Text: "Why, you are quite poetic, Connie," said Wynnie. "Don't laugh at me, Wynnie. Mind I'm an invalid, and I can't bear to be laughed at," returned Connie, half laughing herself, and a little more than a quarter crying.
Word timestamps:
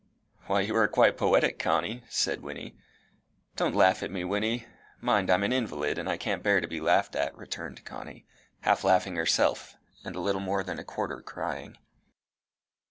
"Why, 0.47 0.61
you 0.61 0.75
are 0.77 0.87
quite 0.87 1.15
poetic, 1.15 1.59
Connie," 1.59 2.03
said 2.09 2.41
Wynnie. 2.41 2.75
"Don't 3.55 3.75
laugh 3.75 4.01
at 4.01 4.09
me, 4.09 4.23
Wynnie. 4.23 4.65
Mind 4.99 5.29
I'm 5.29 5.43
an 5.43 5.53
invalid, 5.53 5.99
and 5.99 6.09
I 6.09 6.17
can't 6.17 6.41
bear 6.41 6.59
to 6.59 6.67
be 6.67 6.79
laughed 6.81 7.15
at," 7.15 7.37
returned 7.37 7.85
Connie, 7.85 8.25
half 8.61 8.83
laughing 8.83 9.15
herself, 9.15 9.75
and 10.03 10.15
a 10.15 10.19
little 10.19 10.41
more 10.41 10.63
than 10.63 10.79
a 10.79 10.83
quarter 10.83 11.21
crying. 11.21 11.77